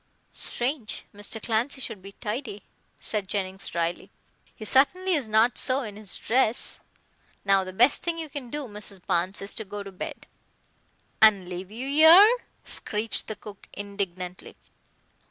"Strange 0.33 1.05
Mr. 1.13 1.39
Clancy 1.39 1.79
should 1.79 2.01
be 2.01 2.13
tidy," 2.13 2.63
said 2.99 3.27
Jennings 3.27 3.67
drily. 3.67 4.09
"He 4.55 4.65
certainly 4.65 5.13
is 5.13 5.27
not 5.27 5.59
so 5.59 5.83
in 5.83 5.95
his 5.95 6.15
dress. 6.15 6.79
Now 7.45 7.63
the 7.63 7.71
best 7.71 8.01
thing 8.01 8.17
you 8.17 8.27
can 8.27 8.49
do, 8.49 8.63
Mrs. 8.63 9.05
Barnes, 9.05 9.43
is 9.43 9.53
to 9.53 9.63
go 9.63 9.83
to 9.83 9.91
bed." 9.91 10.25
"An' 11.21 11.47
leave 11.47 11.69
you 11.69 11.87
'ere," 12.07 12.45
screeched 12.65 13.27
the 13.27 13.35
cook 13.35 13.67
indignantly. 13.73 14.57